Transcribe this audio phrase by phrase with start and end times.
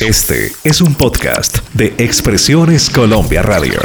[0.00, 3.80] Este es un podcast de Expresiones Colombia Radio.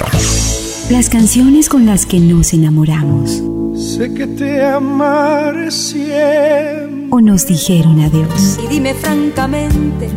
[0.89, 3.41] Las canciones con las que nos enamoramos.
[3.75, 7.07] Sé que te amaré siempre.
[7.09, 8.59] O nos dijeron adiós.
[8.63, 10.09] Y dime francamente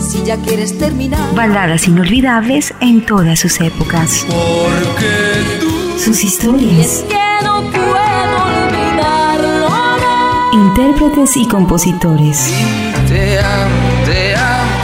[0.00, 1.34] si ya quieres terminar.
[1.34, 4.24] Baladas inolvidables en todas sus épocas.
[4.28, 6.86] Porque tú Sus Y historias.
[6.86, 9.68] es que no puedo olvidarlo.
[10.52, 12.52] Intérpretes y compositores.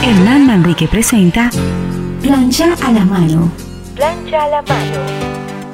[0.05, 1.49] Hernán Manrique presenta
[2.23, 3.53] Plancha a la mano.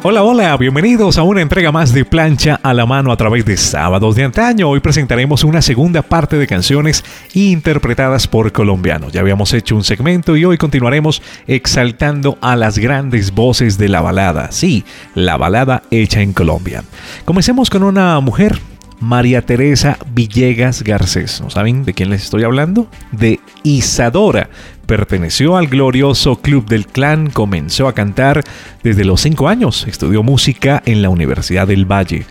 [0.02, 3.56] Hola, hola, bienvenidos a una entrega más de Plancha a la mano a través de
[3.56, 4.68] Sábados de Antaño.
[4.68, 9.14] Hoy presentaremos una segunda parte de canciones interpretadas por colombianos.
[9.14, 14.02] Ya habíamos hecho un segmento y hoy continuaremos exaltando a las grandes voces de la
[14.02, 14.52] balada.
[14.52, 14.84] Sí,
[15.14, 16.84] la balada hecha en Colombia.
[17.24, 18.60] Comencemos con una mujer
[19.00, 21.40] María Teresa Villegas Garcés.
[21.40, 22.88] ¿No saben de quién les estoy hablando?
[23.12, 24.50] De Isadora.
[24.86, 28.42] Perteneció al glorioso Club del Clan, comenzó a cantar
[28.82, 32.24] desde los 5 años, estudió música en la Universidad del Valle.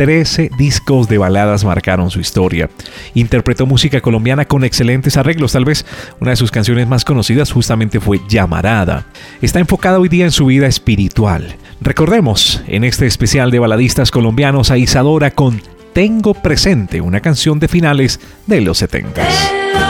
[0.00, 2.70] 13 discos de baladas marcaron su historia.
[3.12, 5.52] Interpretó música colombiana con excelentes arreglos.
[5.52, 5.84] Tal vez
[6.20, 9.06] una de sus canciones más conocidas justamente fue Llamarada.
[9.42, 11.54] Está enfocada hoy día en su vida espiritual.
[11.82, 15.60] Recordemos en este especial de baladistas colombianos a Isadora con
[15.92, 19.89] Tengo presente, una canción de finales de los 70.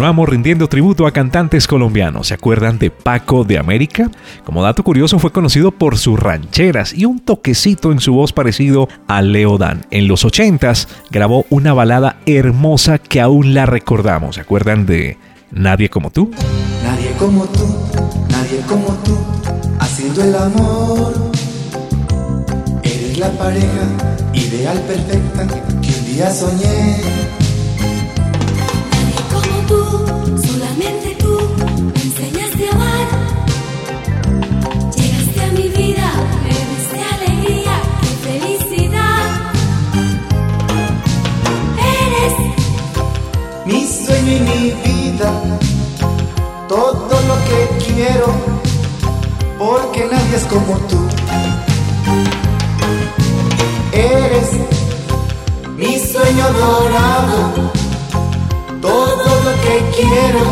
[0.00, 2.28] Continuamos rindiendo tributo a cantantes colombianos.
[2.28, 4.10] ¿Se acuerdan de Paco de América?
[4.46, 8.88] Como dato curioso, fue conocido por sus rancheras y un toquecito en su voz parecido
[9.06, 9.84] a Leo Dan.
[9.90, 14.36] En los 80s grabó una balada hermosa que aún la recordamos.
[14.36, 15.18] ¿Se acuerdan de
[15.50, 16.30] Nadie como tú?
[16.82, 17.66] Nadie como tú,
[18.30, 19.18] nadie como tú,
[19.80, 21.12] haciendo el amor.
[22.84, 27.39] Eres la pareja ideal perfecta que un día soñé.
[46.70, 48.26] Todo lo que quiero,
[49.58, 50.98] porque nadie es como tú.
[53.92, 54.52] Eres
[55.76, 57.72] mi sueño dorado,
[58.80, 60.44] todo lo que quiero,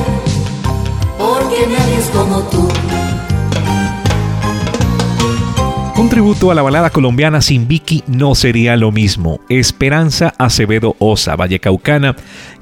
[1.16, 2.68] porque nadie es como tú.
[5.98, 9.40] Un tributo a la balada colombiana sin Vicky no sería lo mismo.
[9.48, 12.14] Esperanza Acevedo Osa, Vallecaucana,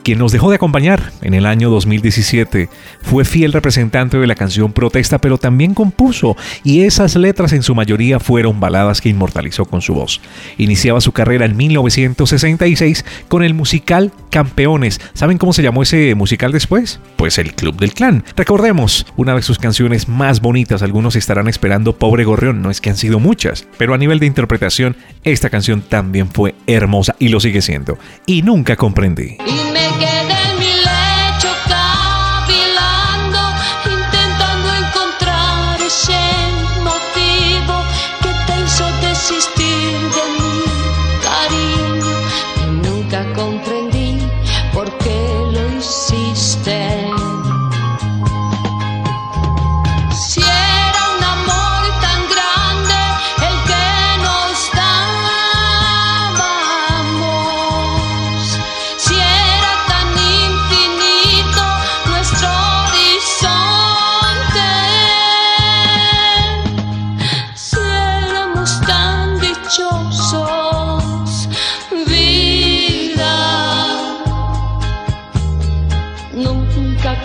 [0.07, 2.69] quien nos dejó de acompañar en el año 2017,
[3.03, 7.75] fue fiel representante de la canción Protesta, pero también compuso, y esas letras en su
[7.75, 10.21] mayoría fueron baladas que inmortalizó con su voz.
[10.59, 15.01] Iniciaba su carrera en 1966 con el musical Campeones.
[15.13, 17.01] ¿Saben cómo se llamó ese musical después?
[17.17, 18.23] Pues el Club del Clan.
[18.37, 22.91] Recordemos, una de sus canciones más bonitas, algunos estarán esperando Pobre Gorrión, no es que
[22.91, 27.41] han sido muchas, pero a nivel de interpretación, esta canción también fue hermosa y lo
[27.41, 27.99] sigue siendo.
[28.25, 29.37] Y nunca comprendí.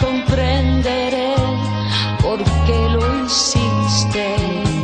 [0.02, 1.36] Comprenderé
[2.94, 4.36] lo hiciste.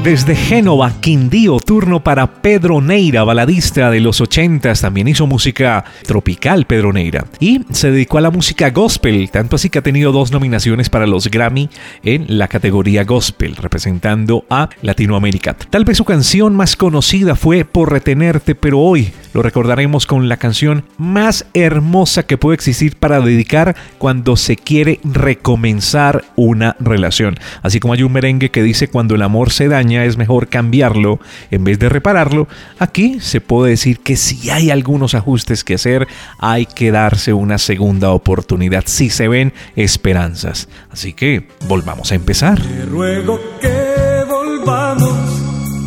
[0.04, 6.66] Desde Génova, Quindío, turno para Pedro Neira, baladista de los 80 también hizo música tropical
[6.66, 10.32] Pedro Neira y se dedicó a la música gospel, tanto así que ha tenido dos
[10.32, 11.70] nominaciones para los Grammy
[12.04, 15.58] en la categoría gospel, representando a Latinoamérica.
[15.70, 20.38] Tal vez su canción más conocida fue Por retenerte, pero hoy lo recordaremos con la
[20.38, 27.36] canción más hermosa que puede existir para dedicar cuando se quiere recomenzar una relación.
[27.62, 31.20] Así como hay un merengue que dice cuando el amor se daña, es mejor cambiarlo
[31.52, 32.48] en vez de repararlo,
[32.80, 36.08] aquí se puede decir que si hay algunos ajustes que hacer,
[36.40, 40.70] hay que darse una segunda oportunidad si se ven esperanzas.
[40.92, 42.62] Así que volvamos a empezar.
[42.62, 45.18] Te ruego que volvamos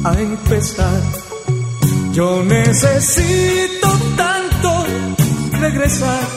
[0.05, 1.30] a empezar.
[2.13, 4.87] Yo necesito tanto
[5.61, 6.29] regresar.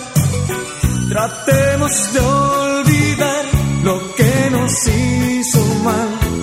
[1.09, 3.45] Tratemos de olvidar
[3.83, 6.33] lo que nos hizo mal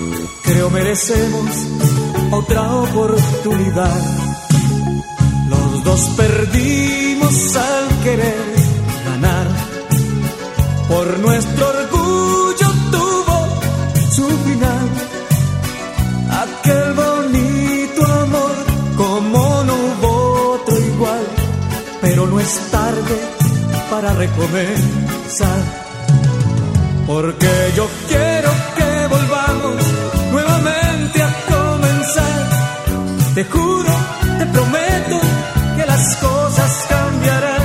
[0.53, 1.51] Creo merecemos
[2.33, 4.01] otra oportunidad.
[5.49, 8.55] Los dos perdimos al querer
[9.05, 9.47] ganar.
[10.89, 11.80] Por nuestro
[22.29, 23.19] No es tarde
[23.91, 25.61] para recomenzar.
[27.07, 30.01] Porque yo quiero que volvamos
[33.35, 33.89] Te juro,
[34.39, 35.21] te prometo
[35.77, 37.63] que las cosas cambiarán.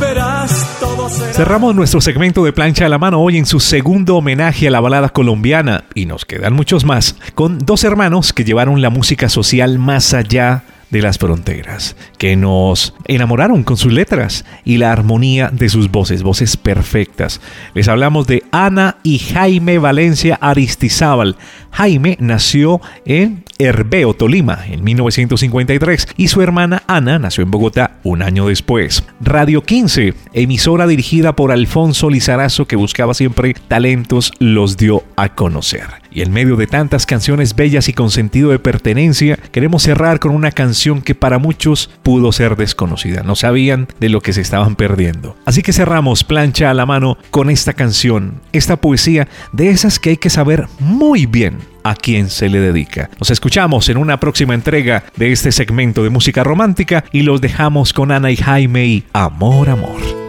[0.00, 1.08] Verás, todo.
[1.10, 4.80] Cerramos nuestro segmento de plancha a la mano hoy en su segundo homenaje a la
[4.80, 9.78] balada colombiana, y nos quedan muchos más, con dos hermanos que llevaron la música social
[9.78, 15.68] más allá de las fronteras, que nos enamoraron con sus letras y la armonía de
[15.68, 17.40] sus voces, voces perfectas.
[17.74, 21.36] Les hablamos de Ana y Jaime Valencia Aristizábal.
[21.74, 28.22] Jaime nació en Herbeo, Tolima, en 1953, y su hermana Ana nació en Bogotá un
[28.22, 29.02] año después.
[29.20, 35.82] Radio 15, emisora dirigida por Alfonso Lizarazo, que buscaba siempre talentos, los dio a conocer.
[36.12, 40.30] Y en medio de tantas canciones bellas y con sentido de pertenencia, queremos cerrar con
[40.30, 43.24] una canción que para muchos pudo ser desconocida.
[43.24, 45.36] No sabían de lo que se estaban perdiendo.
[45.44, 50.10] Así que cerramos plancha a la mano con esta canción, esta poesía de esas que
[50.10, 53.10] hay que saber muy bien a quién se le dedica.
[53.20, 57.92] Nos escuchamos en una próxima entrega de este segmento de música romántica y los dejamos
[57.92, 60.24] con Ana y Jaime y Amor, Amor.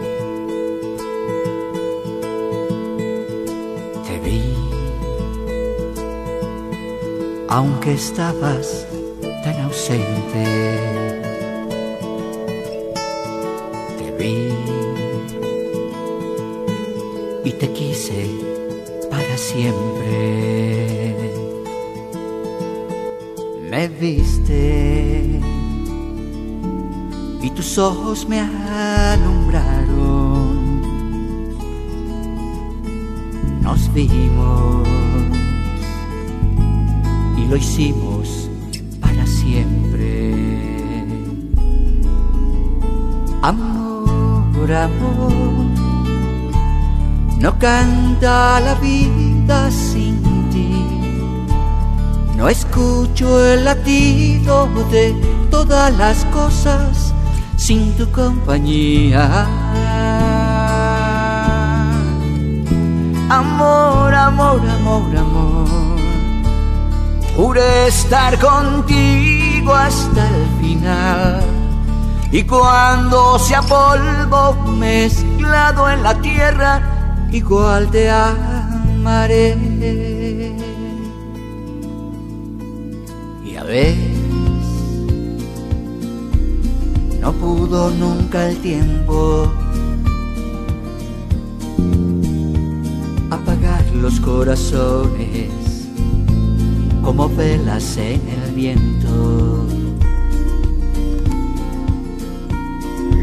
[7.56, 8.86] aunque estabas
[9.42, 10.44] tan ausente.
[13.98, 14.52] Te vi
[17.44, 18.26] y te quise
[19.10, 21.05] para siempre.
[23.76, 25.38] Me viste
[27.42, 29.60] y tus ojos me alumbraron.
[33.60, 34.88] Nos vimos
[37.50, 38.48] lo hicimos
[38.98, 40.34] para siempre.
[43.42, 45.66] Amor, amor,
[47.38, 50.15] no canta la vida sin.
[52.36, 55.14] No escucho el latido de
[55.50, 57.14] todas las cosas
[57.56, 59.46] sin tu compañía.
[63.28, 65.96] Amor, amor, amor, amor
[67.36, 71.42] Juré estar contigo hasta el final.
[72.32, 76.80] Y cuando sea polvo mezclado en la tierra,
[77.30, 79.54] igual te amaré.
[87.20, 89.52] No pudo nunca el tiempo
[93.30, 95.50] apagar los corazones
[97.04, 99.66] como velas en el viento.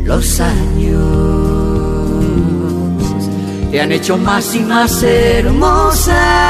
[0.06, 1.00] Los años
[3.72, 6.43] te han hecho más y más hermosa.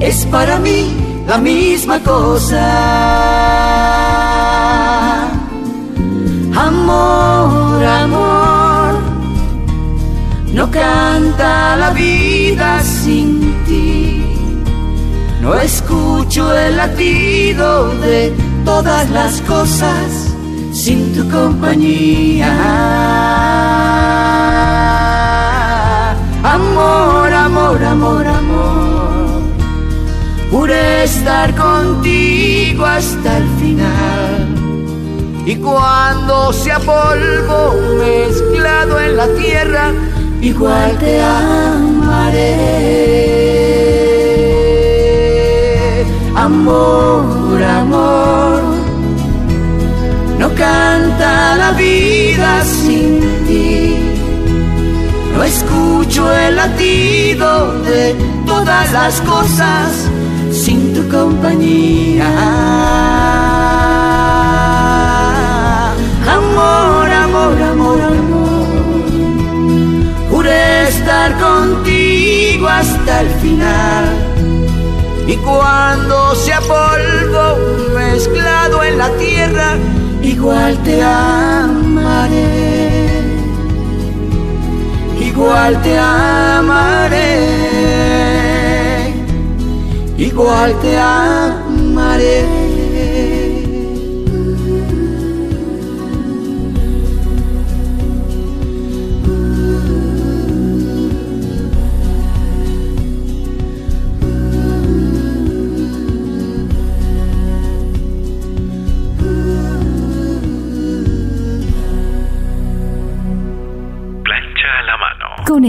[0.00, 0.94] Es para mí
[1.26, 2.62] la misma cosa.
[6.54, 8.52] Amor, amor
[10.52, 14.22] no canta la vida sin ti.
[15.40, 18.32] No escucho el latido de
[18.64, 20.32] todas las cosas
[20.72, 22.52] sin tu compañía.
[26.44, 27.21] Amor,
[27.72, 29.42] amor, amor, amor.
[30.50, 34.48] Juré estar contigo hasta el final.
[35.46, 39.92] Y cuando sea polvo mezclado en la tierra,
[40.40, 42.42] igual te amaré.
[46.36, 48.62] Amor, amor,
[50.38, 54.01] no canta la vida sin ti.
[55.44, 58.14] Escucho el latido de
[58.46, 60.08] todas las cosas
[60.52, 62.28] sin tu compañía.
[66.26, 68.66] Amor, amor, amor, amor.
[70.30, 74.04] Juré estar contigo hasta el final.
[75.26, 77.58] Y cuando sea polvo
[77.94, 79.76] mezclado en la tierra,
[80.22, 82.81] igual te amaré.
[85.32, 87.38] Igual te amaré.
[90.18, 92.61] Igual te amaré.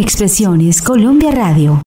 [0.04, 1.82] Expresiones Colombia Radio.